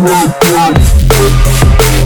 [0.00, 1.97] Rock,